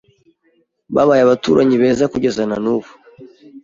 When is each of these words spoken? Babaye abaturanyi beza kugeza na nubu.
Babaye 0.95 1.21
abaturanyi 1.23 1.75
beza 1.81 2.05
kugeza 2.13 2.41
na 2.49 2.57
nubu. 2.63 2.89